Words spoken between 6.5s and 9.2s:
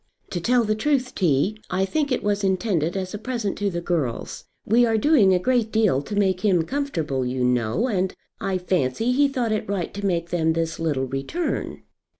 comfortable, you know, and I fancy